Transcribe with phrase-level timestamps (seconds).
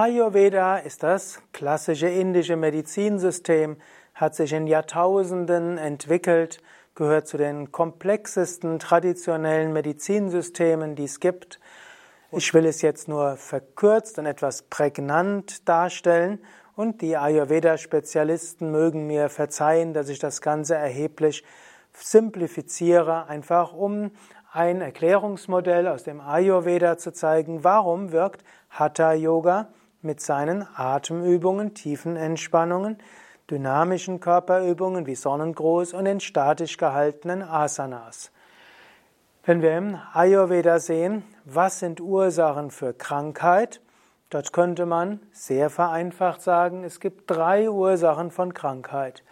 [0.00, 3.78] Ayurveda ist das klassische indische Medizinsystem,
[4.14, 6.62] hat sich in Jahrtausenden entwickelt,
[6.94, 11.58] gehört zu den komplexesten traditionellen Medizinsystemen, die es gibt.
[12.30, 16.38] Ich will es jetzt nur verkürzt und etwas prägnant darstellen
[16.76, 21.42] und die Ayurveda-Spezialisten mögen mir verzeihen, dass ich das Ganze erheblich
[21.92, 24.12] simplifiziere, einfach um
[24.52, 32.16] ein Erklärungsmodell aus dem Ayurveda zu zeigen, warum wirkt Hatha Yoga mit seinen Atemübungen, tiefen
[32.16, 32.98] Entspannungen,
[33.50, 38.30] dynamischen Körperübungen wie Sonnengruß und den statisch gehaltenen Asanas.
[39.44, 43.80] Wenn wir im Ayurveda sehen, was sind Ursachen für Krankheit,
[44.30, 49.24] dort könnte man sehr vereinfacht sagen, es gibt drei Ursachen von Krankheit.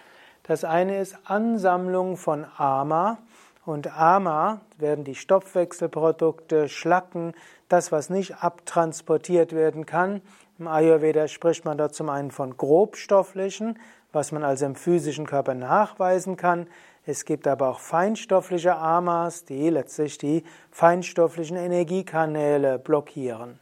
[0.44, 3.18] Das eine ist Ansammlung von Ama,
[3.66, 7.34] und Ama werden die Stoffwechselprodukte, Schlacken,
[7.68, 10.22] das, was nicht abtransportiert werden kann.
[10.58, 13.78] Im Ayurveda spricht man da zum einen von grobstofflichen,
[14.12, 16.66] was man also im physischen Körper nachweisen kann.
[17.04, 23.60] Es gibt aber auch feinstoffliche Amas, die letztlich die feinstofflichen Energiekanäle blockieren.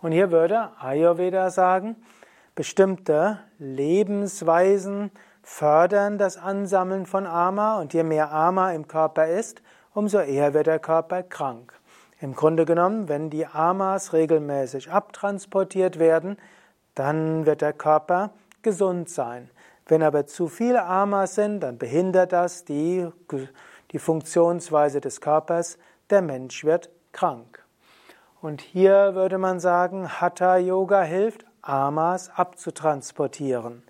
[0.00, 1.96] Und hier würde Ayurveda sagen,
[2.54, 5.10] bestimmte Lebensweisen,
[5.42, 9.62] fördern das Ansammeln von Ama und je mehr Ama im Körper ist,
[9.94, 11.72] umso eher wird der Körper krank.
[12.20, 16.36] Im Grunde genommen, wenn die Amas regelmäßig abtransportiert werden,
[16.94, 19.50] dann wird der Körper gesund sein.
[19.86, 23.08] Wenn aber zu viele Amas sind, dann behindert das die,
[23.90, 25.78] die Funktionsweise des Körpers.
[26.10, 27.64] Der Mensch wird krank.
[28.42, 33.82] Und hier würde man sagen, Hatha Yoga hilft, Amas abzutransportieren.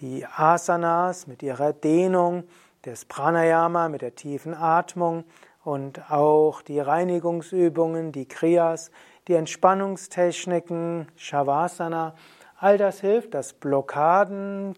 [0.00, 2.44] Die Asanas mit ihrer Dehnung,
[2.82, 5.24] das Pranayama mit der tiefen Atmung
[5.64, 8.90] und auch die Reinigungsübungen, die Kriyas,
[9.26, 12.14] die Entspannungstechniken, Shavasana,
[12.58, 14.74] all das hilft, dass Blockaden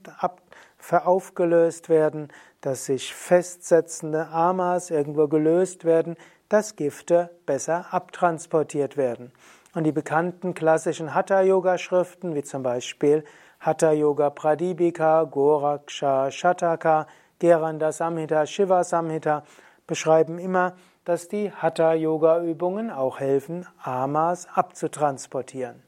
[0.91, 2.29] aufgelöst werden,
[2.61, 6.17] dass sich festsetzende Amas irgendwo gelöst werden,
[6.49, 9.33] dass Gifte besser abtransportiert werden.
[9.75, 13.25] Und die bekannten klassischen Hatha-Yoga-Schriften, wie zum Beispiel
[13.61, 17.07] Hatha Yoga Pradipika, Goraksha Shataka,
[17.39, 19.45] Geranda Samhita, Shiva Samhita
[19.91, 25.83] beschreiben immer, dass die Hatha Yoga Übungen auch helfen, Amas abzutransportieren.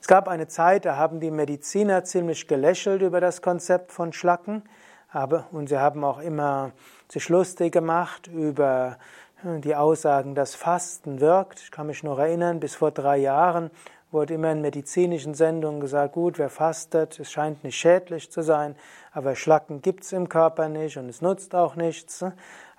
[0.00, 4.62] Es gab eine Zeit, da haben die Mediziner ziemlich gelächelt über das Konzept von Schlacken,
[5.10, 6.70] aber, und sie haben auch immer
[7.08, 8.98] sich lustig gemacht über
[9.42, 11.58] die Aussagen, dass Fasten wirkt.
[11.58, 13.72] Ich kann mich noch erinnern, bis vor drei Jahren
[14.10, 18.74] wurde immer in medizinischen Sendungen gesagt, gut, wer fastet, es scheint nicht schädlich zu sein,
[19.12, 22.24] aber Schlacken gibt's im Körper nicht und es nutzt auch nichts.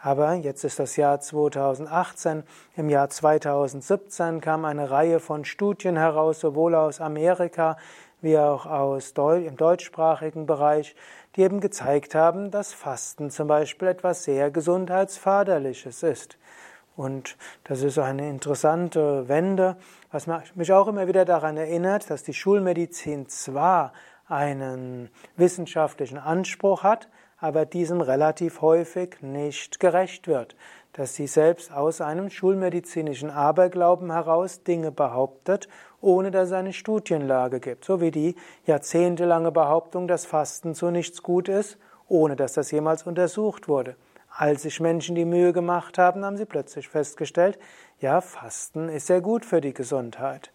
[0.01, 2.43] Aber jetzt ist das Jahr 2018.
[2.77, 7.77] Im Jahr 2017 kam eine Reihe von Studien heraus, sowohl aus Amerika
[8.21, 10.95] wie auch aus Deu im deutschsprachigen Bereich,
[11.35, 16.37] die eben gezeigt haben, dass Fasten zum Beispiel etwas sehr Gesundheitsförderliches ist.
[16.99, 19.77] Und das ist eine interessante Wende,
[20.11, 23.93] was mich auch immer wieder daran erinnert, dass die Schulmedizin zwar
[24.27, 27.07] einen wissenschaftlichen Anspruch hat,
[27.37, 30.57] aber diesem relativ häufig nicht gerecht wird,
[30.91, 35.69] dass sie selbst aus einem schulmedizinischen Aberglauben heraus Dinge behauptet,
[36.01, 41.23] ohne dass es eine Studienlage gibt, so wie die jahrzehntelange Behauptung, dass Fasten zu nichts
[41.23, 41.77] gut ist,
[42.09, 43.95] ohne dass das jemals untersucht wurde.
[44.39, 47.59] Als sich Menschen die Mühe gemacht haben, haben sie plötzlich festgestellt,
[47.99, 50.53] ja, Fasten ist sehr gut für die Gesundheit.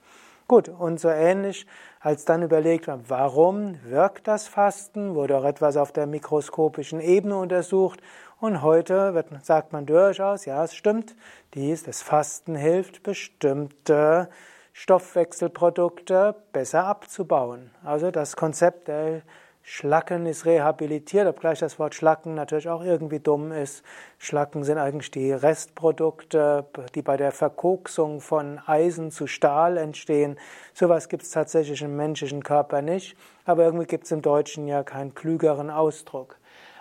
[0.49, 1.67] Gut, und so ähnlich,
[2.01, 7.37] als dann überlegt wird, warum wirkt das Fasten, wurde auch etwas auf der mikroskopischen Ebene
[7.37, 8.01] untersucht
[8.41, 11.15] und heute wird, sagt man durchaus, ja, es stimmt,
[11.53, 14.31] dies, das Fasten hilft, bestimmte
[14.73, 17.71] Stoffwechselprodukte besser abzubauen.
[17.85, 19.21] Also das Konzept der
[19.67, 23.83] Schlacken ist rehabilitiert, obgleich das Wort Schlacken natürlich auch irgendwie dumm ist.
[24.19, 30.39] Schlacken sind eigentlich die Restprodukte, die bei der Verkoksung von Eisen zu Stahl entstehen.
[30.75, 33.17] Sowas gibt es tatsächlich im menschlichen Körper nicht,
[33.47, 36.37] aber irgendwie gibt es im Deutschen ja keinen klügeren Ausdruck.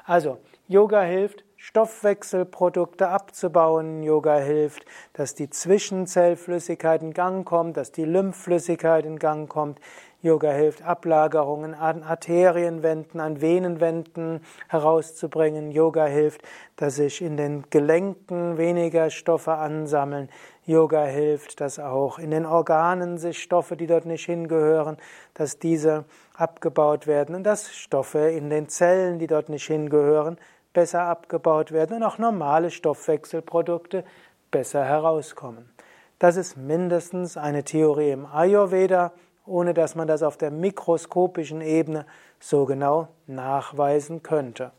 [0.06, 4.04] Also, Yoga hilft, Stoffwechselprodukte abzubauen.
[4.04, 4.84] Yoga hilft,
[5.14, 9.80] dass die Zwischenzellflüssigkeit in Gang kommt, dass die Lymphflüssigkeit in Gang kommt.
[10.22, 15.72] Yoga hilft, Ablagerungen an Arterienwänden, an Venenwänden herauszubringen.
[15.72, 16.42] Yoga hilft,
[16.76, 20.28] dass sich in den Gelenken weniger Stoffe ansammeln.
[20.66, 24.98] Yoga hilft, dass auch in den Organen sich Stoffe, die dort nicht hingehören,
[25.34, 26.04] dass diese
[26.36, 30.38] abgebaut werden und dass Stoffe in den Zellen, die dort nicht hingehören,
[30.74, 34.04] besser abgebaut werden und auch normale Stoffwechselprodukte
[34.52, 35.70] besser herauskommen.
[36.20, 39.12] Das ist mindestens eine Theorie im Ayurveda
[39.46, 42.06] ohne dass man das auf der mikroskopischen Ebene
[42.40, 44.72] so genau nachweisen könnte.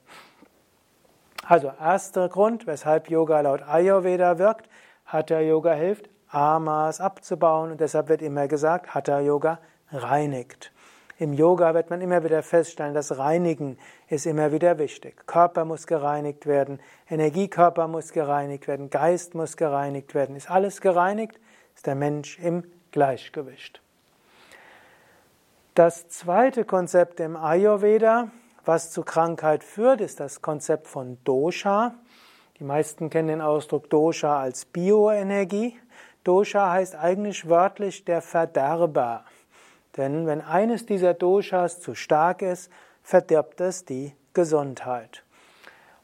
[1.47, 4.69] Also erster Grund, weshalb Yoga laut Ayurveda wirkt,
[5.05, 9.59] Hatha Yoga hilft, Amas abzubauen und deshalb wird immer gesagt, Hatha Yoga
[9.93, 10.73] reinigt.
[11.19, 13.79] Im Yoga wird man immer wieder feststellen, das Reinigen
[14.09, 15.27] ist immer wieder wichtig.
[15.27, 20.35] Körper muss gereinigt werden, Energiekörper muss gereinigt werden, Geist muss gereinigt werden.
[20.35, 21.39] Ist alles gereinigt,
[21.77, 23.81] ist der Mensch im Gleichgewicht.
[25.75, 28.29] Das zweite Konzept im Ayurveda,
[28.65, 31.95] was zu Krankheit führt, ist das Konzept von Dosha.
[32.59, 35.77] Die meisten kennen den Ausdruck Dosha als Bioenergie.
[36.25, 39.25] Dosha heißt eigentlich wörtlich der Verderber.
[39.97, 42.71] Denn wenn eines dieser Doshas zu stark ist,
[43.03, 45.23] verdirbt es die Gesundheit.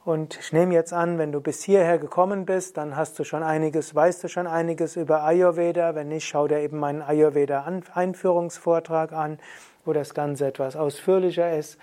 [0.04, 3.42] Und ich nehme jetzt an, wenn du bis hierher gekommen bist, dann hast du schon
[3.42, 5.94] einiges, weißt du schon einiges über Ayurveda.
[5.94, 9.38] Wenn nicht, schau dir eben meinen Ayurveda-Einführungsvortrag an,
[9.84, 11.78] wo das Ganze etwas ausführlicher ist.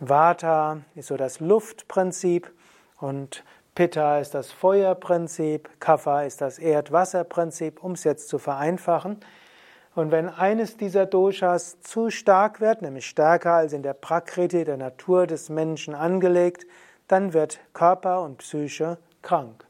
[0.00, 2.50] Vata ist so das Luftprinzip
[2.98, 3.44] und
[3.76, 9.20] Pitta ist das Feuerprinzip, Kapha ist das Erdwasserprinzip, um es jetzt zu vereinfachen.
[9.94, 14.78] Und wenn eines dieser Doshas zu stark wird, nämlich stärker als in der Prakriti, der
[14.78, 16.66] Natur des Menschen angelegt,
[17.08, 19.66] dann wird Körper und Psyche krank.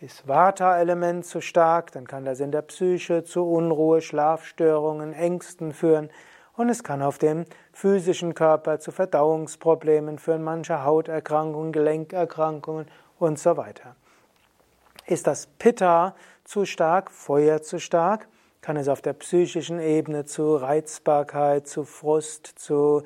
[0.00, 6.10] Ist Vata-Element zu stark, dann kann das in der Psyche zu Unruhe, Schlafstörungen, Ängsten führen
[6.56, 12.86] und es kann auf dem physischen Körper zu Verdauungsproblemen führen, manche Hauterkrankungen, Gelenkerkrankungen
[13.18, 13.96] und so weiter.
[15.06, 16.14] Ist das Pitta
[16.44, 18.28] zu stark, Feuer zu stark,
[18.66, 23.04] kann es auf der psychischen Ebene zu Reizbarkeit, zu Frust, zu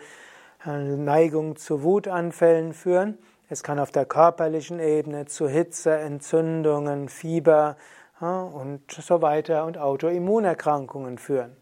[0.64, 3.18] äh, Neigung zu Wutanfällen führen.
[3.50, 7.76] Es kann auf der körperlichen Ebene zu Hitze, Entzündungen, Fieber
[8.20, 11.54] und so weiter und Autoimmunerkrankungen führen.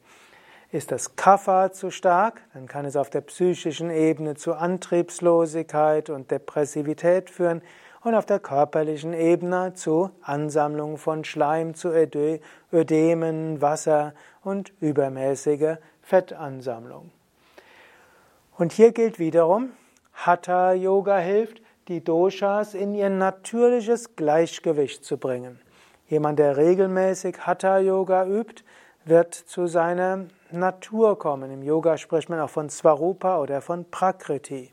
[0.70, 6.30] Ist das Kapha zu stark, dann kann es auf der psychischen Ebene zu Antriebslosigkeit und
[6.30, 7.62] Depressivität führen
[8.04, 11.90] und auf der körperlichen Ebene zu Ansammlung von Schleim, zu
[12.72, 17.10] Ödemen, Wasser und übermäßige Fettansammlung.
[18.56, 19.70] Und hier gilt wiederum,
[20.14, 25.60] Hatha Yoga hilft, die Doshas in ihr natürliches Gleichgewicht zu bringen.
[26.08, 28.64] Jemand, der regelmäßig Hatha Yoga übt,
[29.04, 31.50] wird zu seiner Natur kommen.
[31.50, 34.72] Im Yoga spricht man auch von Svarupa oder von Prakriti.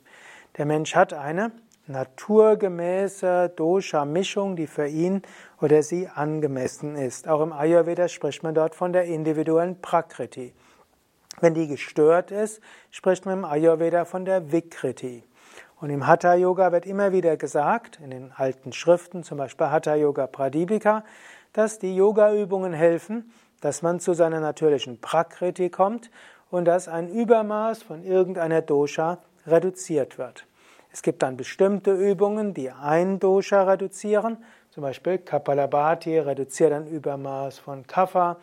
[0.57, 1.51] Der Mensch hat eine
[1.87, 5.21] naturgemäße Dosha-Mischung, die für ihn
[5.61, 7.27] oder sie angemessen ist.
[7.27, 10.53] Auch im Ayurveda spricht man dort von der individuellen Prakriti.
[11.41, 12.61] Wenn die gestört ist,
[12.91, 15.23] spricht man im Ayurveda von der Vikriti.
[15.81, 19.95] Und im Hatha Yoga wird immer wieder gesagt, in den alten Schriften, zum Beispiel Hatha
[19.95, 21.03] Yoga Pradipika,
[21.51, 23.31] dass die Yoga-Übungen helfen,
[23.61, 26.09] dass man zu seiner natürlichen Prakriti kommt
[26.49, 30.45] und dass ein Übermaß von irgendeiner Dosha reduziert wird.
[30.95, 34.37] Es gibt dann bestimmte Übungen, die ein Dosha reduzieren.
[34.69, 38.37] Zum Beispiel Kapalabhati reduziert ein Übermaß von Kapha,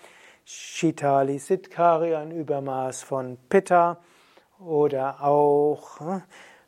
[0.45, 3.97] Shitali Siddhkari ein Übermaß von Pitta
[4.61, 6.23] oder auch hm,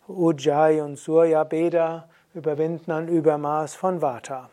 [0.08, 4.48] Ujjayi und Surya Beda überwinden ein Übermaß von Vata.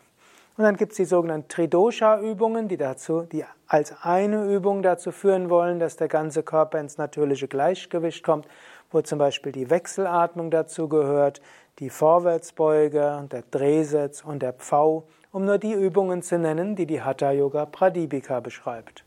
[0.58, 5.80] Und dann gibt es die sogenannten Tridosha-Übungen, die, die als eine Übung dazu führen wollen,
[5.80, 8.48] dass der ganze Körper ins natürliche Gleichgewicht kommt
[8.92, 11.42] wo zum Beispiel die Wechselatmung dazu gehört,
[11.80, 17.02] die Vorwärtsbeuge, der Drehsitz und der Pfau, um nur die Übungen zu nennen, die die
[17.02, 19.06] Hatha Yoga Pradipika beschreibt.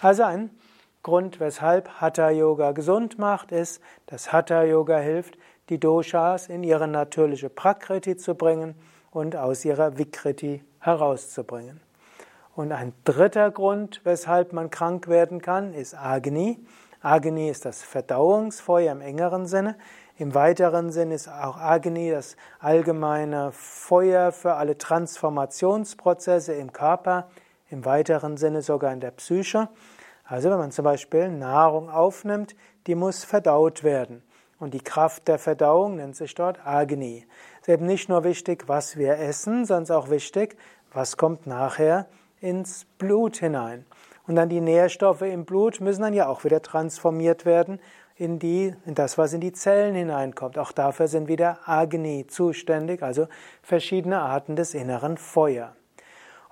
[0.00, 0.50] Also ein
[1.02, 5.36] Grund, weshalb Hatha Yoga gesund macht, ist, dass Hatha Yoga hilft,
[5.68, 8.74] die Doshas in ihre natürliche Prakriti zu bringen
[9.10, 11.80] und aus ihrer Vikriti herauszubringen.
[12.54, 16.58] Und ein dritter Grund, weshalb man krank werden kann, ist Agni.
[17.02, 19.76] Agni ist das Verdauungsfeuer im engeren Sinne.
[20.18, 27.28] Im weiteren Sinne ist auch Agni das allgemeine Feuer für alle Transformationsprozesse im Körper,
[27.70, 29.68] im weiteren Sinne sogar in der Psyche.
[30.24, 32.54] Also wenn man zum Beispiel Nahrung aufnimmt,
[32.86, 34.22] die muss verdaut werden.
[34.60, 37.26] Und die Kraft der Verdauung nennt sich dort Agni.
[37.62, 40.56] Es ist eben nicht nur wichtig, was wir essen, sondern auch wichtig,
[40.92, 42.06] was kommt nachher
[42.40, 43.86] ins Blut hinein.
[44.26, 47.80] Und dann die Nährstoffe im Blut müssen dann ja auch wieder transformiert werden
[48.16, 50.58] in, die, in das, was in die Zellen hineinkommt.
[50.58, 53.26] Auch dafür sind wieder Agni zuständig, also
[53.62, 55.74] verschiedene Arten des inneren Feuer.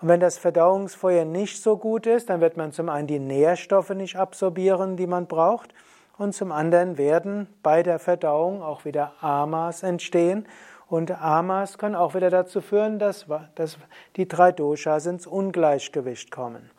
[0.01, 3.91] Und wenn das Verdauungsfeuer nicht so gut ist, dann wird man zum einen die Nährstoffe
[3.91, 5.75] nicht absorbieren, die man braucht,
[6.21, 10.47] und zum anderen werden bei der Verdauung auch wieder Amas entstehen.
[10.87, 13.25] Und Amas können auch wieder dazu führen, dass,
[13.55, 13.79] dass
[14.17, 16.71] die drei Doshas ins Ungleichgewicht kommen.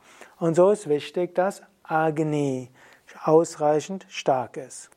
[0.42, 2.72] Und so ist wichtig, dass Agni
[3.24, 4.90] ausreichend stark ist.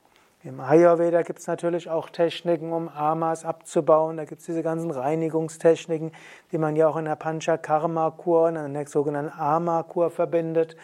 [0.42, 4.16] Im Ayurveda gibt es natürlich auch Techniken, um Amas abzubauen.
[4.16, 6.12] Da gibt es diese ganzen Reinigungstechniken,
[6.50, 10.76] die man ja auch in der Panchakarma-Kur, in der sogenannten Ama-Kur verbindet.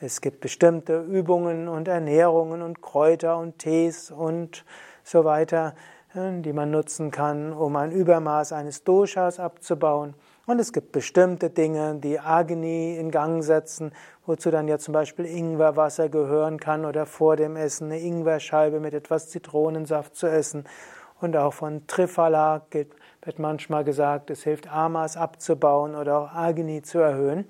[0.00, 4.64] Es gibt bestimmte Übungen und Ernährungen und Kräuter und Tees und
[5.04, 5.74] so weiter,
[6.14, 10.14] die man nutzen kann, um ein Übermaß eines Doshas abzubauen.
[10.46, 13.90] Und es gibt bestimmte Dinge, die Agni in Gang setzen,
[14.26, 18.94] wozu dann ja zum Beispiel Ingwerwasser gehören kann oder vor dem Essen eine Ingwerscheibe mit
[18.94, 20.64] etwas Zitronensaft zu essen.
[21.20, 26.98] Und auch von Triphala wird manchmal gesagt, es hilft Amas abzubauen oder auch Agni zu
[26.98, 27.48] erhöhen.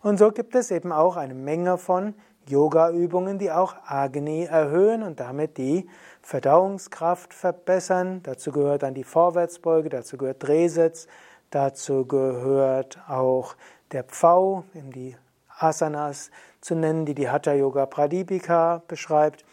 [0.00, 2.14] Und so gibt es eben auch eine Menge von
[2.46, 5.86] Yoga-Übungen, die auch Agni erhöhen und damit die
[6.22, 8.20] Verdauungskraft verbessern.
[8.22, 11.08] Dazu gehört dann die Vorwärtsbeuge, dazu gehört Drehsitz,
[11.50, 13.56] Dazu gehört auch
[13.92, 15.16] der Pfau, in die
[15.58, 19.44] Asanas zu nennen, die die Hatha Yoga Pradipika beschreibt.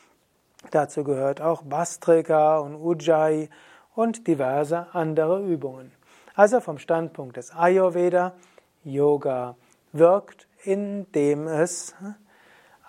[0.72, 3.50] Dazu gehört auch Bastrika und Ujjayi
[3.96, 5.92] und diverse andere Übungen.
[6.36, 8.34] Also vom Standpunkt des Ayurveda,
[8.84, 9.56] Yoga
[9.94, 11.96] wirkt, indem es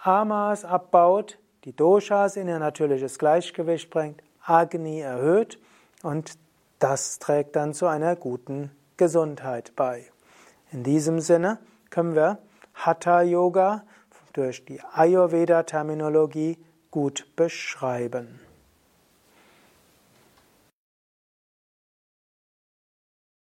[0.02, 5.58] Amas abbaut, die Doshas in ihr natürliches Gleichgewicht bringt, Agni erhöht
[6.02, 6.38] und
[6.78, 10.06] das trägt dann zu einer guten Gesundheit bei.
[10.72, 11.58] In diesem Sinne
[11.90, 12.38] können wir
[12.74, 13.84] Hatha Yoga
[14.32, 16.58] durch die Ayurveda Terminologie
[16.90, 18.40] gut beschreiben.